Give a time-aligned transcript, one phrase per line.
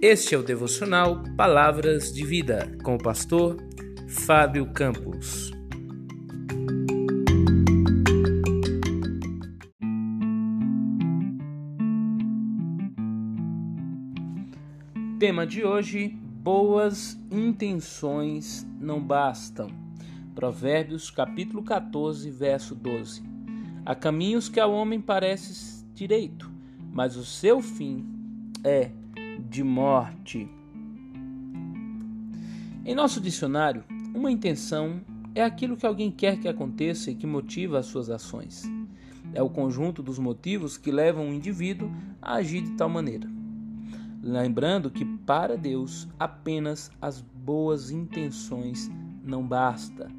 [0.00, 3.56] Este é o devocional Palavras de Vida com o pastor
[4.06, 5.50] Fábio Campos.
[15.18, 16.10] Tema de hoje:
[16.44, 19.66] Boas intenções não bastam.
[20.32, 23.20] Provérbios capítulo 14, verso 12.
[23.84, 26.48] Há caminhos que ao homem parece direito,
[26.92, 28.06] mas o seu fim
[28.62, 28.92] é
[29.38, 30.48] de morte.
[32.84, 35.00] Em nosso dicionário, uma intenção
[35.34, 38.64] é aquilo que alguém quer que aconteça e que motiva as suas ações.
[39.34, 43.28] É o conjunto dos motivos que levam o indivíduo a agir de tal maneira.
[44.22, 48.90] Lembrando que para Deus apenas as boas intenções
[49.22, 50.10] não basta.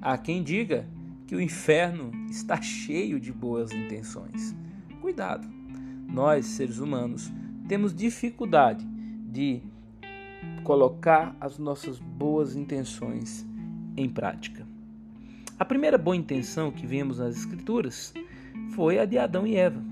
[0.00, 0.88] Há quem diga
[1.26, 4.54] que o inferno está cheio de boas intenções.
[5.00, 5.46] Cuidado!
[6.08, 7.32] Nós, seres humanos,
[7.68, 8.84] temos dificuldade
[9.28, 9.60] de
[10.62, 13.46] colocar as nossas boas intenções
[13.96, 14.66] em prática.
[15.58, 18.12] A primeira boa intenção que vemos nas Escrituras
[18.74, 19.82] foi a de Adão e Eva,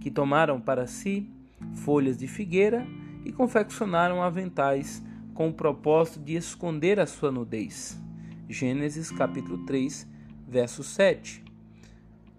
[0.00, 1.28] que tomaram para si
[1.74, 2.86] folhas de figueira
[3.24, 5.02] e confeccionaram aventais
[5.34, 7.98] com o propósito de esconder a sua nudez.
[8.48, 10.06] Gênesis capítulo 3,
[10.48, 11.44] verso 7.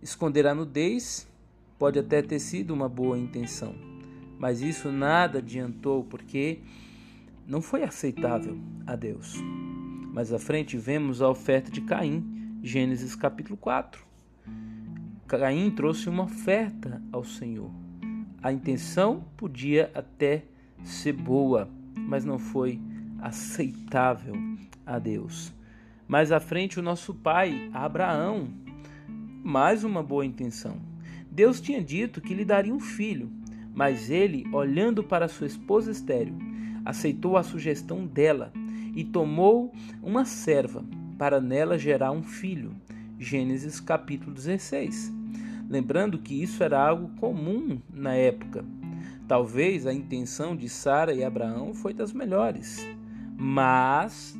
[0.01, 1.27] Esconder a nudez
[1.79, 3.73] pode até ter sido uma boa intenção,
[4.41, 6.61] mas isso nada adiantou porque
[7.47, 9.35] não foi aceitável a Deus.
[10.11, 14.03] Mais à frente vemos a oferta de Caim, Gênesis capítulo 4.
[15.27, 17.69] Caim trouxe uma oferta ao Senhor.
[18.41, 20.43] A intenção podia até
[20.83, 22.81] ser boa, mas não foi
[23.19, 24.33] aceitável
[24.83, 25.53] a Deus.
[26.07, 28.47] Mais à frente, o nosso pai, Abraão,
[29.43, 30.81] mais uma boa intenção.
[31.29, 33.31] Deus tinha dito que lhe daria um filho,
[33.73, 36.37] mas ele, olhando para sua esposa estéril,
[36.85, 38.51] aceitou a sugestão dela
[38.95, 40.83] e tomou uma serva
[41.17, 42.75] para nela gerar um filho.
[43.17, 45.13] Gênesis capítulo 16.
[45.69, 48.65] Lembrando que isso era algo comum na época.
[49.27, 52.85] Talvez a intenção de Sara e Abraão foi das melhores,
[53.37, 54.37] mas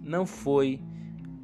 [0.00, 0.80] não foi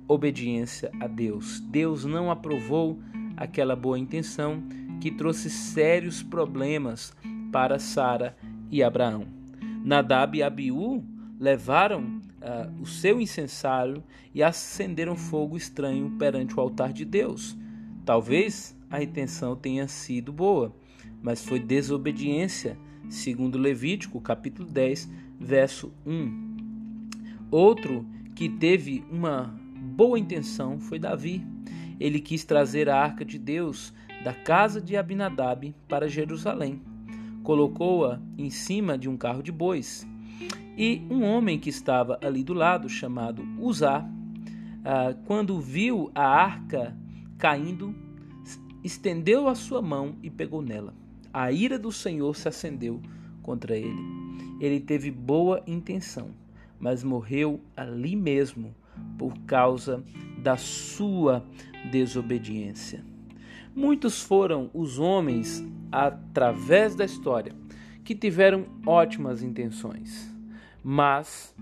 [0.08, 1.60] obediência a Deus.
[1.60, 2.98] Deus não aprovou
[3.36, 4.62] aquela boa intenção
[5.04, 7.12] que trouxe sérios problemas
[7.52, 8.34] para Sara
[8.70, 9.26] e Abraão.
[9.84, 11.04] Nadab e Abiú
[11.38, 14.02] levaram uh, o seu incensário
[14.34, 17.54] e acenderam fogo estranho perante o altar de Deus.
[18.02, 20.74] Talvez a intenção tenha sido boa,
[21.22, 22.78] mas foi desobediência,
[23.10, 26.56] segundo Levítico, capítulo 10, verso 1.
[27.50, 31.46] Outro que teve uma boa intenção foi Davi.
[32.00, 33.92] Ele quis trazer a arca de Deus
[34.24, 36.80] da casa de Abinadab para Jerusalém.
[37.42, 40.08] Colocou-a em cima de um carro de bois.
[40.78, 44.08] E um homem que estava ali do lado, chamado Uzá,
[44.82, 46.96] ah, quando viu a arca
[47.36, 47.94] caindo,
[48.82, 50.94] estendeu a sua mão e pegou nela.
[51.30, 53.02] A ira do Senhor se acendeu
[53.42, 54.00] contra ele.
[54.58, 56.30] Ele teve boa intenção,
[56.80, 58.74] mas morreu ali mesmo
[59.18, 60.02] por causa
[60.38, 61.44] da sua
[61.90, 63.13] desobediência.
[63.74, 67.52] Muitos foram os homens, através da história,
[68.04, 70.32] que tiveram ótimas intenções,
[70.82, 71.52] mas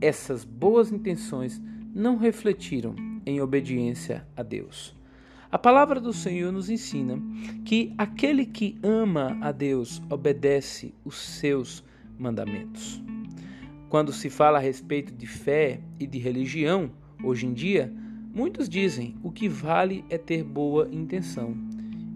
[0.00, 1.60] essas boas intenções
[1.92, 2.94] não refletiram
[3.26, 4.94] em obediência a Deus.
[5.50, 7.18] A palavra do Senhor nos ensina
[7.64, 11.82] que aquele que ama a Deus obedece os seus
[12.18, 13.02] mandamentos.
[13.88, 16.92] Quando se fala a respeito de fé e de religião,
[17.24, 17.92] hoje em dia,
[18.32, 21.56] Muitos dizem: o que vale é ter boa intenção.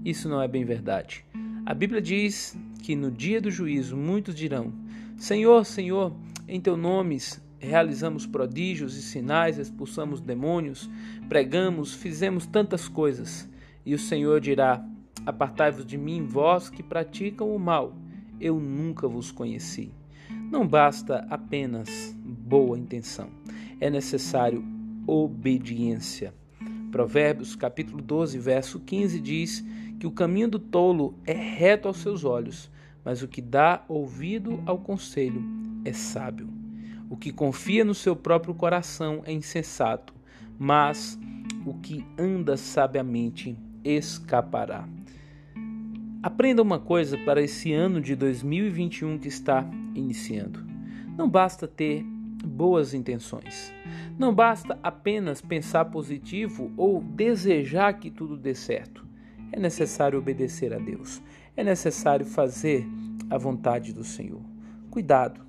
[0.05, 1.25] Isso não é bem verdade.
[1.65, 4.73] A Bíblia diz que no dia do juízo muitos dirão:
[5.17, 6.15] Senhor, Senhor,
[6.47, 7.19] em teu nome
[7.59, 10.91] realizamos prodígios e sinais, expulsamos demônios,
[11.29, 13.49] pregamos, fizemos tantas coisas.
[13.87, 14.85] E o Senhor dirá:
[15.25, 17.97] Apartai-vos de mim, vós que praticam o mal,
[18.41, 19.93] eu nunca vos conheci.
[20.51, 23.31] Não basta apenas boa intenção,
[23.81, 26.35] é necessário obediência.
[26.91, 29.65] Provérbios capítulo 12, verso 15 diz
[29.99, 32.71] que o caminho do tolo é reto aos seus olhos,
[33.05, 35.43] mas o que dá ouvido ao conselho
[35.85, 36.49] é sábio.
[37.09, 40.15] O que confia no seu próprio coração é insensato,
[40.59, 41.19] mas
[41.67, 44.89] o que anda sabiamente escapará.
[46.23, 50.65] Aprenda uma coisa para esse ano de 2021 que está iniciando.
[51.17, 52.07] Não basta ter
[52.53, 53.73] boas intenções.
[54.19, 59.07] Não basta apenas pensar positivo ou desejar que tudo dê certo.
[59.51, 61.23] É necessário obedecer a Deus.
[61.57, 62.87] É necessário fazer
[63.31, 64.43] a vontade do Senhor.
[64.91, 65.41] Cuidado.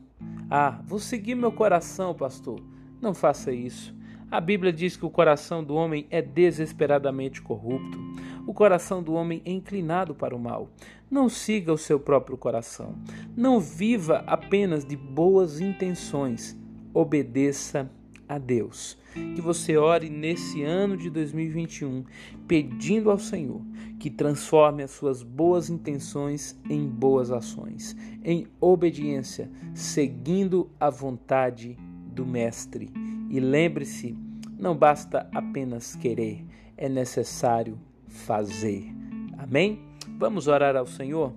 [0.50, 2.62] Ah, vou seguir meu coração, pastor.
[3.02, 3.94] Não faça isso.
[4.32, 8.00] A Bíblia diz que o coração do homem é desesperadamente corrupto.
[8.48, 10.70] O coração do homem é inclinado para o mal.
[11.10, 12.96] Não siga o seu próprio coração.
[13.38, 16.58] Não viva apenas de boas intenções.
[16.94, 17.90] Obedeça
[18.28, 18.98] a Deus.
[19.14, 22.04] Que você ore nesse ano de 2021
[22.48, 23.62] pedindo ao Senhor
[24.00, 32.26] que transforme as suas boas intenções em boas ações, em obediência, seguindo a vontade do
[32.26, 32.90] Mestre.
[33.30, 34.18] E lembre-se,
[34.60, 38.94] não basta apenas querer, é necessário fazer.
[39.38, 39.80] Amém?
[40.18, 41.34] Vamos orar ao Senhor?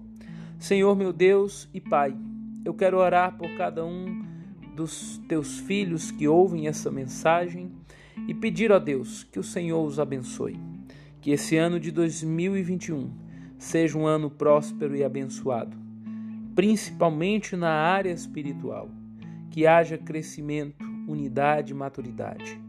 [0.58, 2.16] Senhor, meu Deus e Pai,
[2.64, 4.25] eu quero orar por cada um
[4.76, 7.72] dos teus filhos que ouvem essa mensagem
[8.28, 10.60] e pedir a Deus que o Senhor os abençoe.
[11.20, 13.10] Que esse ano de 2021
[13.58, 15.76] seja um ano próspero e abençoado,
[16.54, 18.90] principalmente na área espiritual.
[19.50, 22.60] Que haja crescimento, unidade e maturidade.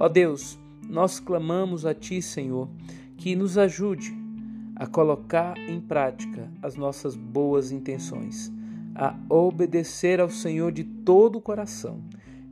[0.00, 2.68] Ó Deus, nós clamamos a Ti, Senhor,
[3.16, 4.12] que nos ajude
[4.74, 8.52] a colocar em prática as nossas boas intenções,
[8.94, 12.02] a obedecer ao Senhor de todo o coração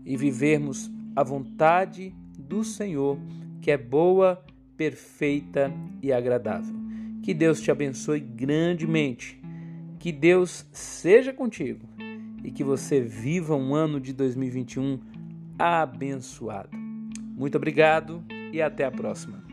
[0.05, 3.19] e vivermos a vontade do Senhor,
[3.61, 4.43] que é boa,
[4.77, 5.73] perfeita
[6.03, 6.75] e agradável.
[7.23, 9.41] Que Deus te abençoe grandemente.
[9.99, 11.87] Que Deus seja contigo
[12.43, 14.99] e que você viva um ano de 2021
[15.59, 16.71] abençoado.
[17.37, 19.50] Muito obrigado e até a próxima.